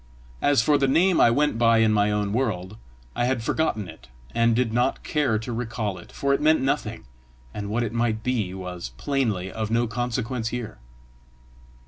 As 0.41 0.63
for 0.63 0.79
the 0.79 0.87
name 0.87 1.21
I 1.21 1.29
went 1.29 1.59
by 1.59 1.77
in 1.77 1.93
my 1.93 2.09
own 2.11 2.33
world, 2.33 2.75
I 3.15 3.25
had 3.25 3.43
forgotten 3.43 3.87
it, 3.87 4.07
and 4.33 4.55
did 4.55 4.73
not 4.73 5.03
care 5.03 5.37
to 5.37 5.53
recall 5.53 5.99
it, 5.99 6.11
for 6.11 6.33
it 6.33 6.41
meant 6.41 6.59
nothing, 6.61 7.03
and 7.53 7.69
what 7.69 7.83
it 7.83 7.93
might 7.93 8.23
be 8.23 8.51
was 8.55 8.89
plainly 8.97 9.51
of 9.51 9.69
no 9.69 9.85
consequence 9.85 10.47
here. 10.47 10.79